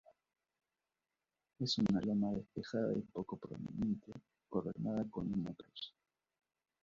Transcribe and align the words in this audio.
Es 1.59 1.77
una 1.77 2.01
loma 2.01 2.33
despejada 2.33 2.91
y 2.97 3.01
poco 3.01 3.37
prominente 3.37 4.11
coronada 4.49 5.05
con 5.11 5.31
una 5.31 5.53
cruz. 5.53 5.93